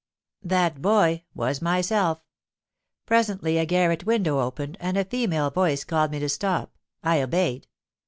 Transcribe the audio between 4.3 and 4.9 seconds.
opened,